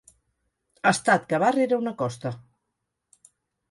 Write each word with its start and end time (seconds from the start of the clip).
Estat 0.93 1.29
que 1.33 1.41
va 1.45 1.53
rere 1.59 1.81
una 1.85 1.97
Costa. 2.03 2.37